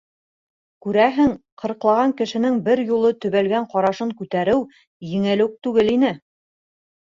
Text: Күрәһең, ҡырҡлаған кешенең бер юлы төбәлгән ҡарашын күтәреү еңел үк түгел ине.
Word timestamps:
Күрәһең, 0.85 1.33
ҡырҡлаған 1.63 2.15
кешенең 2.21 2.57
бер 2.69 2.81
юлы 2.87 3.11
төбәлгән 3.27 3.69
ҡарашын 3.75 4.15
күтәреү 4.23 4.65
еңел 5.11 5.45
үк 5.47 5.55
түгел 5.69 5.95
ине. 5.99 6.13